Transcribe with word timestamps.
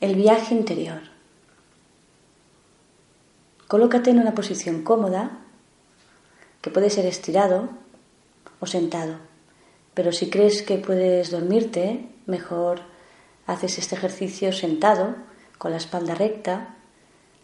El 0.00 0.14
viaje 0.14 0.54
interior. 0.54 1.00
Colócate 3.66 4.10
en 4.10 4.20
una 4.20 4.32
posición 4.32 4.84
cómoda, 4.84 5.40
que 6.62 6.70
puede 6.70 6.88
ser 6.88 7.04
estirado 7.04 7.68
o 8.60 8.66
sentado. 8.66 9.16
Pero 9.94 10.12
si 10.12 10.30
crees 10.30 10.62
que 10.62 10.78
puedes 10.78 11.32
dormirte, 11.32 12.08
mejor 12.26 12.82
haces 13.48 13.78
este 13.78 13.96
ejercicio 13.96 14.52
sentado, 14.52 15.16
con 15.58 15.72
la 15.72 15.78
espalda 15.78 16.14
recta, 16.14 16.76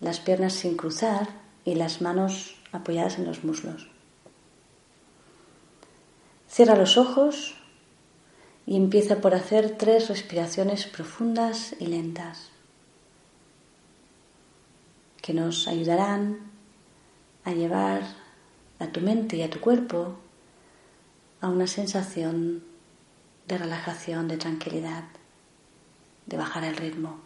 las 0.00 0.18
piernas 0.18 0.54
sin 0.54 0.74
cruzar 0.74 1.28
y 1.66 1.74
las 1.74 2.00
manos 2.00 2.56
apoyadas 2.72 3.18
en 3.18 3.26
los 3.26 3.44
muslos. 3.44 3.90
Cierra 6.48 6.76
los 6.76 6.96
ojos 6.96 7.56
y 8.68 8.76
empieza 8.76 9.22
por 9.22 9.34
hacer 9.34 9.78
tres 9.78 10.08
respiraciones 10.10 10.84
profundas 10.84 11.74
y 11.80 11.86
lentas 11.86 12.50
que 15.22 15.32
nos 15.32 15.66
ayudarán 15.66 16.50
a 17.44 17.52
llevar 17.52 18.02
a 18.78 18.88
tu 18.88 19.00
mente 19.00 19.38
y 19.38 19.42
a 19.42 19.48
tu 19.48 19.58
cuerpo 19.58 20.18
a 21.40 21.48
una 21.48 21.66
sensación 21.66 22.62
de 23.46 23.56
relajación, 23.56 24.28
de 24.28 24.36
tranquilidad, 24.36 25.04
de 26.26 26.36
bajar 26.36 26.64
el 26.64 26.76
ritmo. 26.76 27.20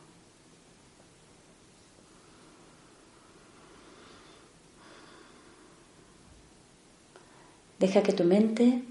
Deja 7.81 8.05
que 8.05 8.12
tu 8.12 8.22
mente 8.22 8.84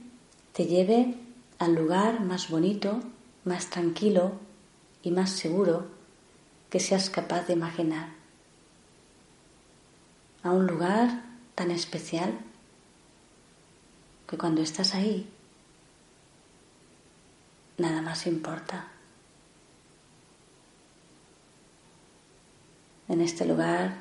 te 0.52 0.66
lleve 0.66 1.31
al 1.62 1.76
lugar 1.76 2.22
más 2.22 2.50
bonito, 2.50 3.04
más 3.45 3.70
tranquilo 3.70 4.31
y 5.04 5.12
más 5.12 5.30
seguro 5.30 5.86
que 6.72 6.80
seas 6.80 7.12
capaz 7.12 7.45
de 7.45 7.53
imaginar. 7.53 8.09
A 10.42 10.50
un 10.50 10.66
lugar 10.66 11.22
tan 11.53 11.70
especial 11.70 12.36
que 14.28 14.40
cuando 14.40 14.64
estás 14.64 14.95
ahí 14.95 15.30
nada 17.78 18.02
más 18.02 18.25
importa. 18.25 18.88
En 23.08 23.22
este 23.22 23.46
lugar 23.46 23.98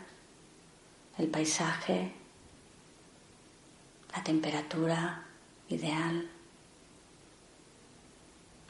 el 1.18 1.28
paisaje, 1.28 2.14
la 4.16 4.24
temperatura 4.24 5.26
ideal, 5.68 6.29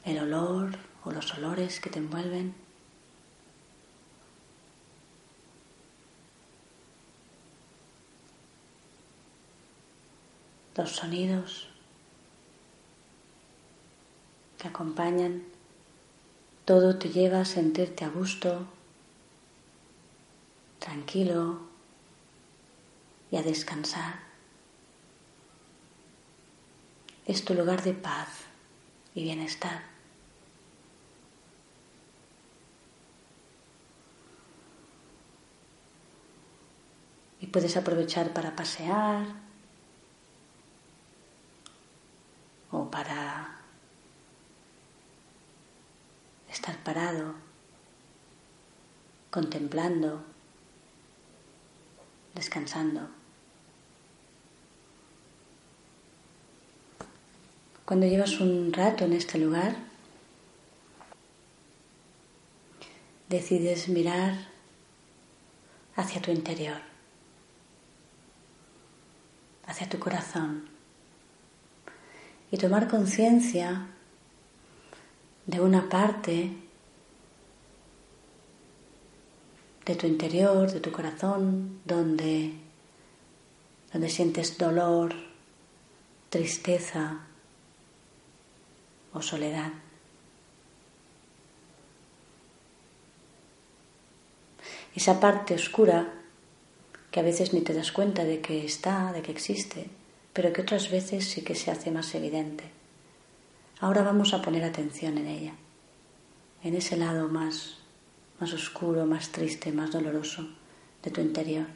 el 0.05 0.19
olor 0.19 0.77
o 1.03 1.11
los 1.11 1.33
olores 1.33 1.79
que 1.79 1.89
te 1.89 1.99
envuelven. 1.99 2.55
Los 10.75 10.91
sonidos 10.91 11.71
que 14.61 14.67
acompañan. 14.67 15.43
Todo 16.65 16.97
te 16.99 17.09
lleva 17.09 17.41
a 17.41 17.45
sentirte 17.45 18.05
a 18.05 18.09
gusto, 18.09 18.67
tranquilo 20.77 21.59
y 23.31 23.37
a 23.37 23.41
descansar. 23.41 24.19
Es 27.25 27.43
tu 27.43 27.55
lugar 27.55 27.81
de 27.81 27.93
paz 27.93 28.27
y 29.15 29.23
bienestar. 29.23 29.83
Y 37.39 37.40
puedes 37.51 37.75
aprovechar 37.75 38.31
para 38.33 38.55
pasear 38.55 39.25
o 42.71 42.89
para 42.89 43.57
estar 46.49 46.77
parado, 46.83 47.35
contemplando, 49.29 50.23
descansando. 52.33 53.09
Cuando 57.85 58.05
llevas 58.05 58.39
un 58.39 58.71
rato 58.71 59.03
en 59.03 59.13
este 59.13 59.37
lugar, 59.37 59.75
decides 63.27 63.89
mirar 63.89 64.47
hacia 65.97 66.21
tu 66.21 66.31
interior 66.31 66.90
hacia 69.65 69.89
tu 69.89 69.99
corazón 69.99 70.69
y 72.51 72.57
tomar 72.57 72.87
conciencia 72.87 73.87
de 75.45 75.61
una 75.61 75.89
parte 75.89 76.51
de 79.85 79.95
tu 79.95 80.05
interior, 80.05 80.71
de 80.71 80.79
tu 80.79 80.91
corazón, 80.91 81.79
donde, 81.85 82.53
donde 83.91 84.09
sientes 84.09 84.57
dolor, 84.57 85.13
tristeza 86.29 87.21
o 89.13 89.21
soledad. 89.21 89.71
Esa 94.93 95.19
parte 95.19 95.55
oscura 95.55 96.20
que 97.11 97.19
a 97.19 97.23
veces 97.23 97.53
ni 97.53 97.61
te 97.61 97.73
das 97.73 97.91
cuenta 97.91 98.23
de 98.23 98.39
que 98.39 98.65
está, 98.65 99.11
de 99.11 99.21
que 99.21 99.31
existe, 99.31 99.89
pero 100.33 100.53
que 100.53 100.61
otras 100.61 100.89
veces 100.89 101.27
sí 101.27 101.41
que 101.41 101.55
se 101.55 101.69
hace 101.69 101.91
más 101.91 102.15
evidente. 102.15 102.63
Ahora 103.81 104.01
vamos 104.01 104.33
a 104.33 104.41
poner 104.41 104.63
atención 104.63 105.17
en 105.17 105.27
ella, 105.27 105.53
en 106.63 106.75
ese 106.75 106.95
lado 106.95 107.27
más, 107.27 107.79
más 108.39 108.53
oscuro, 108.53 109.05
más 109.05 109.29
triste, 109.29 109.73
más 109.73 109.91
doloroso 109.91 110.47
de 111.03 111.11
tu 111.11 111.19
interior. 111.19 111.67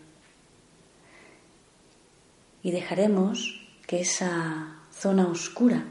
Y 2.64 2.72
dejaremos 2.72 3.62
que 3.86 4.00
esa 4.00 4.80
zona 4.92 5.28
oscura 5.28 5.84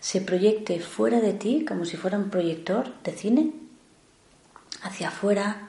se 0.00 0.20
proyecte 0.20 0.80
fuera 0.80 1.20
de 1.20 1.34
ti 1.34 1.64
como 1.64 1.84
si 1.84 1.96
fuera 1.96 2.18
un 2.18 2.30
proyector 2.30 3.00
de 3.02 3.12
cine, 3.12 3.52
hacia 4.82 5.08
afuera, 5.08 5.68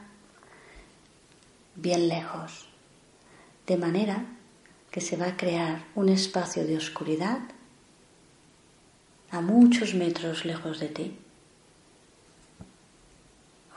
bien 1.76 2.08
lejos 2.08 2.71
de 3.72 3.78
manera 3.78 4.26
que 4.92 5.00
se 5.00 5.16
va 5.16 5.28
a 5.28 5.38
crear 5.38 5.86
un 5.96 6.10
espacio 6.10 6.68
de 6.68 6.76
oscuridad 6.76 7.40
a 9.32 9.40
muchos 9.40 9.94
metros 9.94 10.44
lejos 10.44 10.82
de 10.82 10.90
ti, 10.90 11.18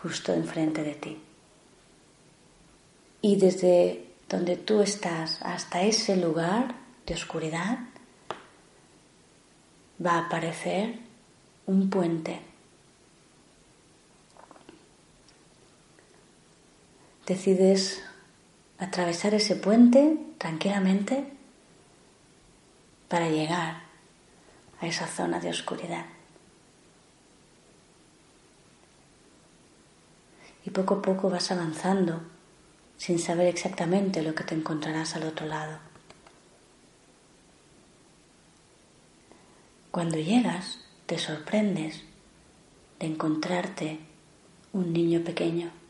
justo 0.03 0.35
enfrente 0.35 0.83
de 0.83 0.95
ti. 0.95 1.17
Y 3.23 3.37
desde 3.37 4.05
donde 4.29 4.57
tú 4.57 4.83
estás 4.83 5.41
hasta 5.43 5.83
ese 5.83 6.17
lugar 6.17 6.75
de 7.07 7.15
oscuridad 7.15 7.79
va 10.05 10.15
a 10.15 10.27
aparecer 10.27 10.99
un 11.67 11.89
puente. 11.89 12.41
Decides 17.29 18.03
atravesar 18.79 19.35
ese 19.35 19.57
puente 19.57 20.19
tranquilamente 20.39 21.33
para 23.09 23.29
llegar 23.29 23.83
a 24.81 24.87
esa 24.87 25.07
zona 25.07 25.41
de 25.41 25.51
oscuridad. 25.51 26.07
Y 30.65 30.71
poco 30.71 30.95
a 30.95 31.03
poco 31.03 31.31
vas 31.31 31.51
avanzando 31.51 32.23
sin 32.97 33.19
saber 33.19 33.47
exactamente 33.49 34.23
lo 34.23 34.35
que 34.35 34.45
te 34.45 34.55
encontrarás 34.55 35.15
al 35.15 35.25
otro 35.25 35.47
lado. 35.47 35.79
Cuando 39.91 40.19
llegas, 40.19 40.79
te 41.07 41.19
sorprendes 41.19 42.03
de 42.99 43.07
encontrarte 43.07 44.01
un 44.73 44.93
niño 44.93 45.21
pequeño. 45.21 45.84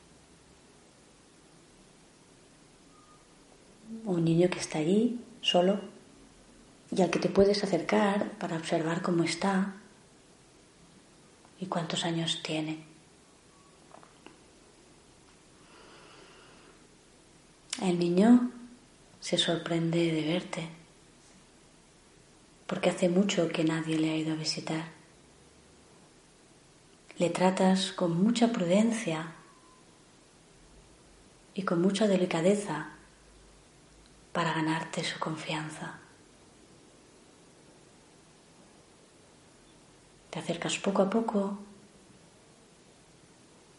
Un 4.04 4.24
niño 4.24 4.50
que 4.50 4.58
está 4.58 4.78
allí 4.78 5.18
solo 5.40 5.80
y 6.94 7.02
al 7.02 7.10
que 7.10 7.18
te 7.18 7.28
puedes 7.28 7.64
acercar 7.64 8.30
para 8.32 8.56
observar 8.56 9.02
cómo 9.02 9.24
está 9.24 9.74
y 11.58 11.66
cuántos 11.66 12.04
años 12.04 12.42
tiene. 12.42 12.84
El 17.82 17.98
niño 17.98 18.50
se 19.20 19.38
sorprende 19.38 20.12
de 20.12 20.22
verte 20.22 20.68
porque 22.66 22.90
hace 22.90 23.08
mucho 23.08 23.48
que 23.48 23.64
nadie 23.64 23.98
le 23.98 24.10
ha 24.10 24.16
ido 24.16 24.32
a 24.32 24.36
visitar. 24.36 24.84
Le 27.18 27.30
tratas 27.30 27.92
con 27.92 28.22
mucha 28.22 28.52
prudencia 28.52 29.32
y 31.54 31.62
con 31.62 31.80
mucha 31.80 32.08
delicadeza 32.08 32.93
para 34.34 34.52
ganarte 34.52 35.04
su 35.04 35.20
confianza. 35.20 36.00
Te 40.28 40.40
acercas 40.40 40.76
poco 40.78 41.02
a 41.02 41.08
poco 41.08 41.56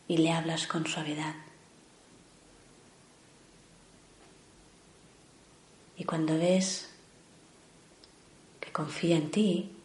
y 0.08 0.16
le 0.18 0.32
hablas 0.32 0.66
con 0.66 0.88
suavidad. 0.88 1.36
Y 5.98 6.06
cuando 6.06 6.38
ves 6.38 6.90
que 8.62 8.72
confía 8.72 9.18
en 9.18 9.32
ti, 9.32 9.76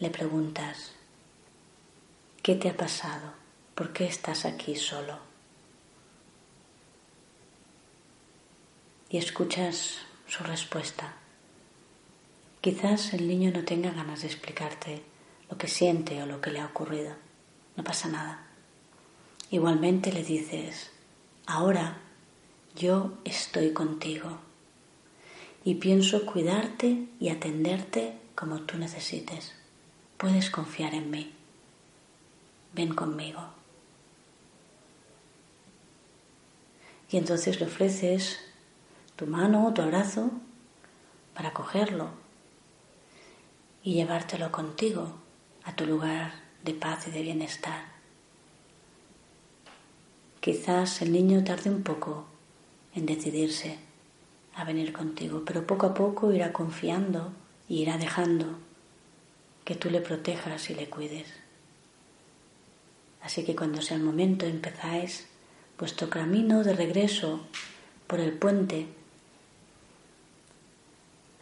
le 0.00 0.10
preguntas, 0.10 0.94
¿qué 2.42 2.56
te 2.56 2.68
ha 2.68 2.76
pasado? 2.76 3.34
¿Por 3.76 3.92
qué 3.92 4.06
estás 4.06 4.44
aquí 4.44 4.74
solo? 4.74 5.29
Y 9.10 9.18
escuchas 9.18 9.98
su 10.28 10.44
respuesta. 10.44 11.16
Quizás 12.60 13.12
el 13.12 13.26
niño 13.26 13.50
no 13.50 13.64
tenga 13.64 13.90
ganas 13.90 14.22
de 14.22 14.28
explicarte 14.28 15.02
lo 15.50 15.58
que 15.58 15.66
siente 15.66 16.22
o 16.22 16.26
lo 16.26 16.40
que 16.40 16.50
le 16.50 16.60
ha 16.60 16.66
ocurrido. 16.66 17.14
No 17.76 17.82
pasa 17.82 18.08
nada. 18.08 18.46
Igualmente 19.50 20.12
le 20.12 20.22
dices, 20.22 20.92
ahora 21.46 21.98
yo 22.76 23.18
estoy 23.24 23.72
contigo 23.72 24.38
y 25.64 25.74
pienso 25.74 26.24
cuidarte 26.24 27.06
y 27.18 27.30
atenderte 27.30 28.14
como 28.36 28.60
tú 28.60 28.78
necesites. 28.78 29.54
Puedes 30.16 30.50
confiar 30.50 30.94
en 30.94 31.10
mí. 31.10 31.32
Ven 32.74 32.94
conmigo. 32.94 33.42
Y 37.10 37.16
entonces 37.16 37.58
le 37.58 37.66
ofreces 37.66 38.38
tu 39.20 39.26
mano 39.26 39.66
o 39.66 39.74
tu 39.74 39.82
abrazo 39.82 40.30
para 41.34 41.52
cogerlo 41.52 42.08
y 43.84 43.92
llevártelo 43.92 44.50
contigo 44.50 45.12
a 45.62 45.76
tu 45.76 45.84
lugar 45.84 46.32
de 46.64 46.72
paz 46.72 47.06
y 47.06 47.10
de 47.10 47.20
bienestar. 47.20 47.84
Quizás 50.40 51.02
el 51.02 51.12
niño 51.12 51.44
tarde 51.44 51.68
un 51.68 51.82
poco 51.82 52.24
en 52.94 53.04
decidirse 53.04 53.76
a 54.54 54.64
venir 54.64 54.90
contigo, 54.94 55.42
pero 55.44 55.66
poco 55.66 55.88
a 55.88 55.92
poco 55.92 56.32
irá 56.32 56.54
confiando 56.54 57.34
y 57.68 57.82
irá 57.82 57.98
dejando 57.98 58.46
que 59.66 59.74
tú 59.74 59.90
le 59.90 60.00
protejas 60.00 60.70
y 60.70 60.74
le 60.74 60.88
cuides. 60.88 61.28
Así 63.20 63.44
que 63.44 63.54
cuando 63.54 63.82
sea 63.82 63.98
el 63.98 64.02
momento 64.02 64.46
empezáis 64.46 65.28
vuestro 65.78 66.08
camino 66.08 66.64
de 66.64 66.72
regreso 66.72 67.44
por 68.06 68.18
el 68.18 68.32
puente 68.32 68.88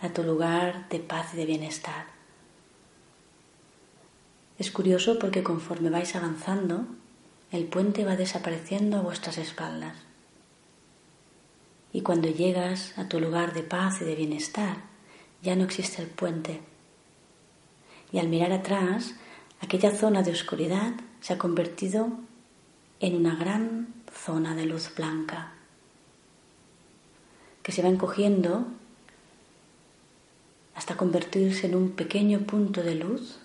a 0.01 0.11
tu 0.11 0.23
lugar 0.23 0.89
de 0.89 1.01
paz 1.01 1.35
y 1.35 1.37
de 1.37 1.47
bienestar. 1.47 2.07
Es 4.59 4.71
curioso 4.71 5.19
porque 5.19 5.43
conforme 5.43 5.91
vais 5.91 6.15
avanzando, 6.17 6.87
el 7.53 7.65
puente 7.65 8.05
va 8.05 8.17
desapareciendo 8.17 8.99
a 8.99 9.03
vuestras 9.03 9.39
espaldas. 9.39 9.97
Y 11.93 12.03
cuando 12.03 12.29
llegas 12.29 12.97
a 12.99 13.09
tu 13.09 13.21
lugar 13.21 13.55
de 13.55 13.63
paz 13.63 14.01
y 14.01 14.05
de 14.05 14.15
bienestar, 14.15 14.77
ya 15.43 15.57
no 15.57 15.65
existe 15.65 16.03
el 16.03 16.09
puente. 16.09 16.61
Y 18.13 18.19
al 18.19 18.29
mirar 18.29 18.53
atrás, 18.53 19.15
aquella 19.61 19.91
zona 19.91 20.23
de 20.23 20.33
oscuridad 20.33 20.93
se 21.21 21.35
ha 21.35 21.39
convertido 21.39 22.11
en 23.01 23.17
una 23.17 23.37
gran 23.37 23.95
zona 24.13 24.55
de 24.55 24.67
luz 24.67 24.93
blanca, 24.97 25.53
que 27.63 27.73
se 27.73 27.83
va 27.83 27.89
encogiendo 27.89 28.67
hasta 30.79 30.97
convertirse 30.97 31.67
en 31.67 31.75
un 31.75 31.91
pequeño 31.91 32.43
punto 32.43 32.85
de 32.85 32.95
luz 32.95 33.41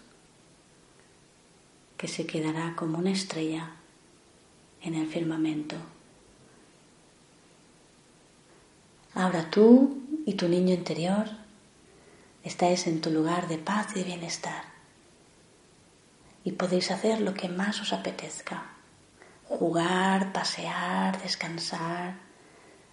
que 1.98 2.08
se 2.08 2.28
quedará 2.28 2.76
como 2.76 3.00
una 3.00 3.10
estrella 3.10 3.72
en 4.84 4.94
el 4.94 5.08
firmamento. 5.08 5.76
Ahora 9.16 9.50
tú 9.50 9.98
y 10.28 10.36
tu 10.36 10.48
niño 10.48 10.76
interior 10.76 11.26
estáis 12.44 12.86
en 12.86 13.02
tu 13.02 13.10
lugar 13.10 13.48
de 13.48 13.58
paz 13.58 13.88
y 13.96 14.04
bienestar 14.04 14.66
y 16.44 16.52
podéis 16.52 16.92
hacer 16.92 17.20
lo 17.20 17.34
que 17.34 17.50
más 17.50 17.82
os 17.82 17.94
apetezca. 17.94 18.76
Jugar, 19.46 20.34
pasear, 20.34 21.20
descansar, 21.24 22.14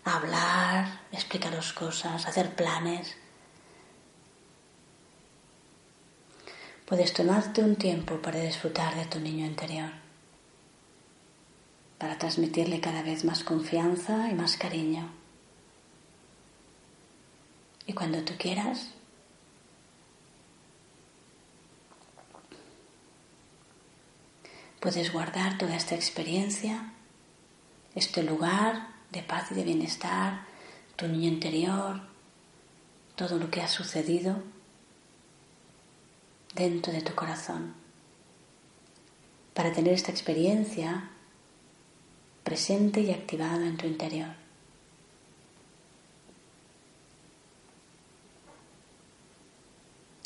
hablar, 0.02 1.02
explicaros 1.12 1.75
cosas, 1.75 2.25
hacer 2.25 2.54
planes. 2.54 3.19
Puedes 6.90 7.12
tomarte 7.12 7.62
un 7.62 7.76
tiempo 7.76 8.20
para 8.20 8.40
disfrutar 8.40 8.96
de 8.96 9.04
tu 9.04 9.20
niño 9.20 9.46
interior, 9.46 9.92
para 11.98 12.19
transmitirle 12.19 12.81
cada 12.81 13.04
vez 13.04 13.25
más 13.25 13.44
confianza 13.44 14.28
y 14.28 14.34
más 14.34 14.56
cariño. 14.56 15.08
Y 17.87 17.92
cuando 17.92 18.25
tú 18.25 18.32
quieras, 18.37 18.90
puedes 24.81 25.12
guardar 25.12 25.58
toda 25.58 25.76
esta 25.76 25.94
experiencia, 25.94 26.92
este 27.94 28.25
lugar 28.25 28.88
de 29.12 29.23
paz 29.23 29.52
y 29.52 29.54
de 29.54 29.62
bienestar, 29.62 30.44
tu 30.97 31.06
niño 31.06 31.28
interior, 31.28 32.00
todo 33.14 33.38
lo 33.38 33.49
que 33.49 33.62
ha 33.62 33.68
sucedido 33.68 34.42
dentro 36.54 36.92
de 36.92 37.02
tu 37.02 37.14
corazón 37.14 37.75
para 39.54 39.73
tener 39.73 39.92
esta 39.92 40.11
experiencia 40.11 41.11
presente 42.45 43.00
y 43.00 43.11
activada 43.11 43.66
en 43.66 43.76
tu 43.76 43.87
interior. 43.87 44.35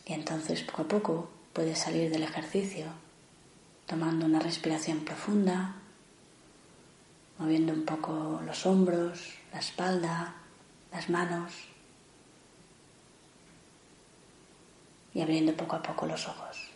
Y 0.07 0.13
entonces 0.13 0.63
poco 0.63 0.83
a 0.83 0.89
poco 0.89 1.31
puedes 1.53 1.79
salir 1.79 2.11
del 2.11 2.23
ejercicio 2.23 2.87
tomando 3.87 4.27
una 4.27 4.41
respiración 4.41 5.01
profunda, 5.01 5.77
moviendo 7.39 7.73
un 7.73 7.85
poco 7.85 8.41
los 8.45 8.67
hombros, 8.67 9.35
la 9.53 9.59
espalda, 9.59 10.35
las 10.93 11.11
manos. 11.11 11.74
Y 15.15 15.23
abriendo 15.23 15.57
poco 15.57 15.77
a 15.77 15.83
poco 15.83 16.07
los 16.07 16.29
ojos. 16.29 16.74